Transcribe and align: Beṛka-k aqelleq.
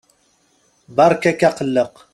Beṛka-k 0.95 1.41
aqelleq. 1.49 1.95